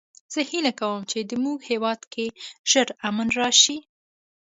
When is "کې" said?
2.13-2.25